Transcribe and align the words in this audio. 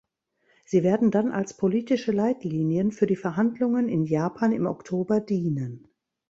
Sie 0.65 0.81
werden 0.81 1.11
dann 1.11 1.31
als 1.31 1.55
politische 1.55 2.11
Leitlinien 2.11 2.91
für 2.91 3.05
die 3.05 3.15
Verhandlungen 3.15 3.87
in 3.87 4.03
Japan 4.03 4.51
im 4.51 4.65
Oktober 4.65 5.19
dienen. 5.19 5.89